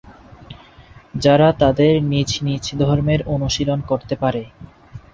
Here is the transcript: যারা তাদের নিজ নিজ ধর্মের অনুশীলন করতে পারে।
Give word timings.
যারা 1.15 1.47
তাদের 1.59 1.93
নিজ 2.11 2.29
নিজ 2.41 2.63
ধর্মের 2.81 3.21
অনুশীলন 3.27 3.79
করতে 3.81 4.15
পারে। 4.15 4.43